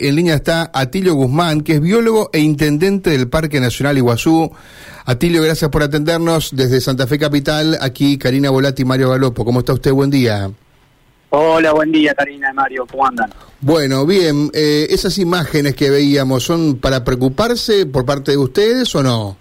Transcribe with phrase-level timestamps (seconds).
[0.00, 4.48] En línea está Atilio Guzmán, que es biólogo e intendente del Parque Nacional Iguazú.
[5.04, 7.76] Atilio, gracias por atendernos desde Santa Fe Capital.
[7.80, 9.44] Aquí Karina Volati y Mario Galopo.
[9.44, 9.90] ¿Cómo está usted?
[9.90, 10.52] Buen día.
[11.30, 12.86] Hola, buen día Karina y Mario.
[12.88, 13.28] ¿Cómo andan?
[13.60, 14.52] Bueno, bien.
[14.54, 19.36] Eh, ¿Esas imágenes que veíamos son para preocuparse por parte de ustedes o no?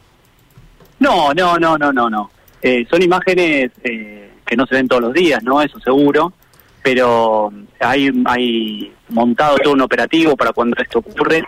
[0.97, 2.31] No, no, no, no, no, no.
[2.63, 5.61] Eh, son imágenes eh, que no se ven todos los días, ¿no?
[5.61, 6.33] Eso seguro
[6.89, 7.51] pero
[7.81, 11.43] hay, montado todo un operativo para cuando esto ocurre,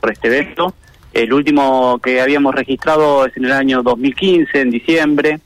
[0.00, 0.74] por este evento.
[1.12, 5.38] El último que habíamos registrado es en el año 2015, en diciembre.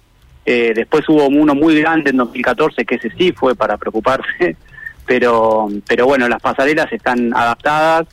[0.47, 4.57] Eh, después hubo uno muy grande en 2014, que ese sí fue para preocuparse.
[5.07, 8.07] Pero, pero bueno, las pasarelas están adaptadas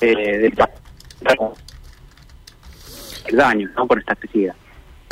[0.00, 0.50] eh,
[3.26, 3.86] el daño ¿no?
[3.86, 4.52] por esta especie.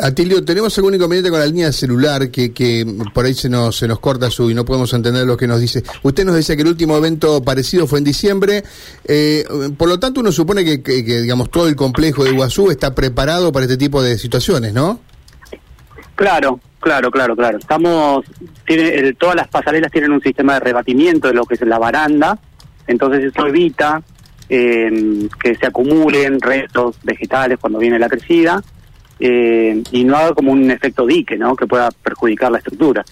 [0.03, 3.87] Atilio, tenemos algún inconveniente con la línea celular que, que por ahí se nos, se
[3.87, 5.83] nos corta su y no podemos entender lo que nos dice.
[6.03, 8.65] Usted nos decía que el último evento parecido fue en diciembre,
[9.05, 9.45] eh,
[9.77, 13.53] por lo tanto uno supone que, que, digamos todo el complejo de Iguazú está preparado
[13.53, 15.01] para este tipo de situaciones, ¿no?
[16.15, 17.59] Claro, claro, claro, claro.
[17.59, 18.25] Estamos,
[18.67, 22.39] tiene, todas las pasarelas tienen un sistema de rebatimiento de lo que es la baranda,
[22.87, 24.03] entonces eso evita
[24.49, 28.63] eh, que se acumulen restos vegetales cuando viene la crecida
[29.21, 31.55] eh, y no haga como un efecto dique, ¿no?
[31.55, 33.05] Que pueda perjudicar la estructura.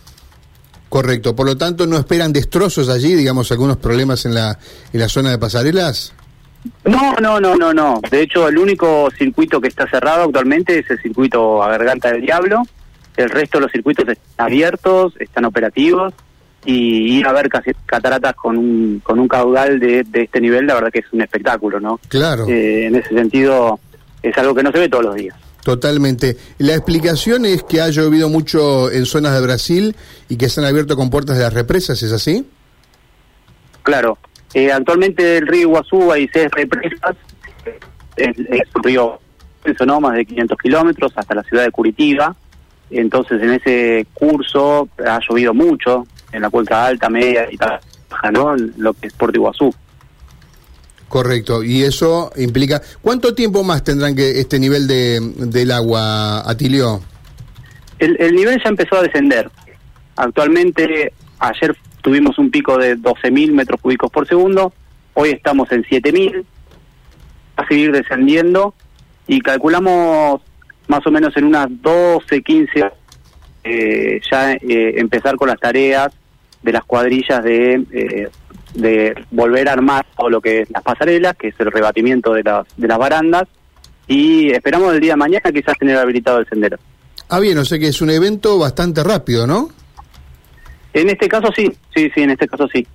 [0.88, 1.36] Correcto.
[1.36, 4.58] Por lo tanto, ¿no esperan destrozos allí, digamos, algunos problemas en la,
[4.92, 6.14] en la zona de pasarelas?
[6.84, 8.00] No, no, no, no, no.
[8.10, 12.22] De hecho, el único circuito que está cerrado actualmente es el circuito a Garganta del
[12.22, 12.62] Diablo.
[13.16, 16.14] El resto de los circuitos están abiertos, están operativos
[16.64, 17.48] y ir a ver
[17.86, 21.20] cataratas con un, con un caudal de, de este nivel, la verdad que es un
[21.22, 22.00] espectáculo, ¿no?
[22.08, 22.46] Claro.
[22.48, 23.78] Eh, en ese sentido,
[24.22, 25.36] es algo que no se ve todos los días.
[25.68, 26.38] Totalmente.
[26.56, 30.66] La explicación es que ha llovido mucho en zonas de Brasil y que se han
[30.66, 32.48] abierto con puertas de las represas, ¿es así?
[33.82, 34.16] Claro.
[34.54, 37.16] Eh, actualmente el río Iguazú hay seis represas.
[38.16, 38.34] Es,
[38.74, 39.20] un río
[39.84, 40.00] ¿no?
[40.00, 42.34] más de 500 kilómetros hasta la ciudad de Curitiba.
[42.88, 47.78] Entonces en ese curso ha llovido mucho en la cuenca alta, media y tal,
[48.32, 48.56] ¿no?
[48.56, 49.74] lo que es Puerto Iguazú.
[51.08, 57.00] Correcto, y eso implica, ¿cuánto tiempo más tendrán que este nivel de, del agua, Atilio?
[57.98, 59.50] El, el nivel ya empezó a descender.
[60.16, 64.72] Actualmente, ayer tuvimos un pico de 12.000 metros cúbicos por segundo,
[65.14, 66.44] hoy estamos en 7.000,
[67.58, 68.74] va a seguir descendiendo
[69.26, 70.42] y calculamos
[70.88, 72.90] más o menos en unas 12, 15
[73.64, 76.08] eh, ya eh, empezar con las tareas
[76.62, 78.28] de las cuadrillas de eh,
[78.74, 82.42] de volver a armar todo lo que es las pasarelas, que es el rebatimiento de
[82.42, 83.44] las, de las barandas,
[84.06, 86.78] y esperamos el día de mañana quizás tener habilitado el sendero.
[87.28, 89.68] Ah, bien, o sea que es un evento bastante rápido, ¿no?
[90.94, 92.86] En este caso sí, sí, sí, en este caso sí.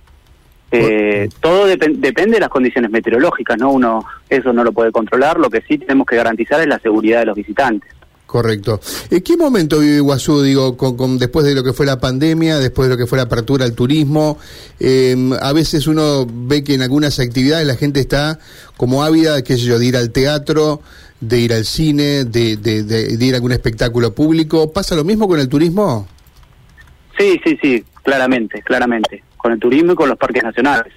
[0.72, 3.70] Eh, todo depende de las condiciones meteorológicas, ¿no?
[3.70, 7.20] Uno eso no lo puede controlar, lo que sí tenemos que garantizar es la seguridad
[7.20, 7.93] de los visitantes.
[8.26, 8.80] Correcto.
[9.10, 12.88] ¿En qué momento vive Iguazú, digo, con, después de lo que fue la pandemia, después
[12.88, 14.38] de lo que fue la apertura al turismo?
[14.80, 18.40] Em, a veces uno ve que en algunas actividades la gente está
[18.76, 20.80] como ávida, qué sé yo, de ir al teatro,
[21.20, 24.72] de ir al cine, de, de, ir a algún espectáculo público.
[24.72, 26.08] ¿Pasa lo mismo con el turismo?
[27.16, 29.22] Sí, sí, sí, claramente, claramente.
[29.36, 30.92] Con el turismo y con los parques nacionales.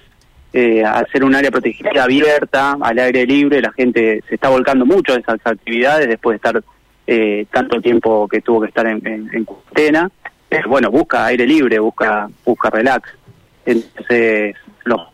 [0.52, 5.12] Eh, ser un área protegida abierta, al aire libre, la gente se está volcando mucho
[5.12, 6.64] a esas actividades después de estar
[7.10, 10.10] eh, tanto tiempo que tuvo que estar en, en, cuarentena.
[10.50, 13.08] Eh, bueno, busca aire libre, busca busca relax.
[13.64, 14.54] Entonces,
[14.84, 15.08] la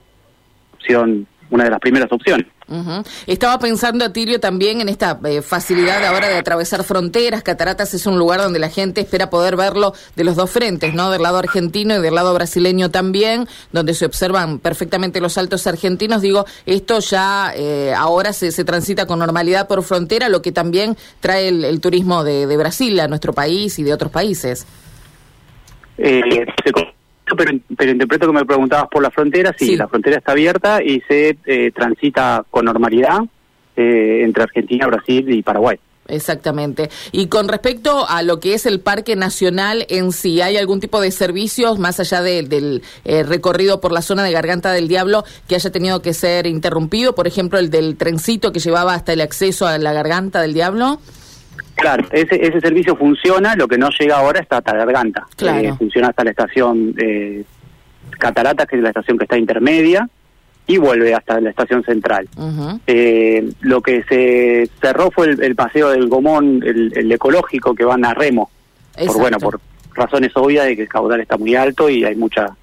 [0.72, 2.48] opción, una de las primeras opciones.
[3.26, 7.42] Estaba pensando, Atilio, también en esta eh, facilidad ahora de atravesar fronteras.
[7.42, 11.10] Cataratas es un lugar donde la gente espera poder verlo de los dos frentes, ¿no?
[11.10, 16.22] Del lado argentino y del lado brasileño también, donde se observan perfectamente los altos argentinos.
[16.22, 20.96] Digo, esto ya eh, ahora se, se, transita con normalidad por frontera, lo que también
[21.20, 24.66] trae el, turismo de, Brasil a nuestro país y de otros países.
[25.98, 26.22] Eh,
[27.36, 29.54] pero, pero interpreto que me preguntabas por la frontera.
[29.58, 33.20] Sí, la frontera está abierta y se eh, transita con normalidad
[33.76, 35.78] eh, entre Argentina, Brasil y Paraguay.
[36.06, 36.90] Exactamente.
[37.12, 41.00] Y con respecto a lo que es el Parque Nacional en sí, ¿hay algún tipo
[41.00, 45.54] de servicios más allá del eh, recorrido por la zona de Garganta del Diablo que
[45.54, 47.14] haya tenido que ser interrumpido?
[47.14, 51.00] Por ejemplo, el del trencito que llevaba hasta el acceso a la Garganta del Diablo.
[51.74, 55.26] Claro, ese, ese servicio funciona, lo que no llega ahora está hasta Garganta.
[55.36, 55.68] Claro.
[55.68, 57.44] Eh, funciona hasta la estación eh,
[58.18, 60.08] Cataratas, que es la estación que está intermedia,
[60.66, 62.28] y vuelve hasta la estación central.
[62.86, 68.14] eh, lo que se cerró fue el, paseo del Gomón, el, ecológico, que van a
[68.14, 68.50] remo.
[69.06, 69.60] Por, bueno, por
[69.94, 72.56] razones obvias de que el caudal está muy alto y hay mucha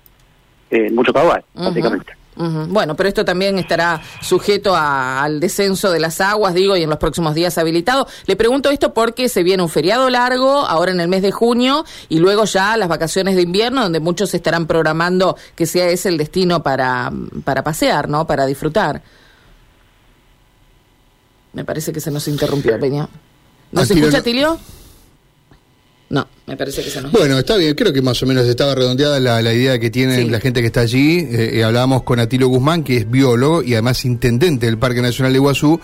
[0.69, 2.13] eh, mucho caudal, básicamente.
[2.36, 6.89] Bueno, pero esto también estará sujeto a- al descenso de las aguas, digo, y en
[6.89, 8.07] los próximos días habilitado.
[8.25, 11.86] Le pregunto esto porque se viene un feriado largo, ahora en el mes de junio,
[12.10, 16.18] y luego ya las vacaciones de invierno, donde muchos estarán programando que sea ese el
[16.18, 17.12] destino para,
[17.44, 18.25] para pasear, ¿no?
[18.25, 19.04] Para disfrutar.
[21.54, 23.07] Me parece que se nos interrumpió, Peña.
[23.72, 24.24] ¿No se Tilio, escucha, no.
[24.24, 24.57] Tilio?
[26.11, 27.09] No, me parece que se nos...
[27.13, 30.17] Bueno, está bien, creo que más o menos estaba redondeada la, la idea que tiene
[30.17, 30.29] Sí.
[30.29, 31.19] la gente que está allí.
[31.19, 35.31] Eh, eh, hablábamos con Atilio Guzmán, que es biólogo y además intendente del Parque Nacional
[35.31, 35.79] de Iguazú.